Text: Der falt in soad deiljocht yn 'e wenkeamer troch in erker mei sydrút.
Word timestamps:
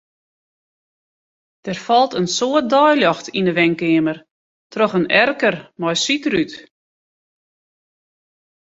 Der 1.65 1.77
falt 1.85 2.11
in 2.19 2.29
soad 2.37 2.65
deiljocht 2.73 3.27
yn 3.39 3.49
'e 3.49 3.53
wenkeamer 3.57 4.17
troch 4.71 4.97
in 4.99 5.11
erker 5.23 5.57
mei 5.79 5.95
sydrút. 6.03 6.53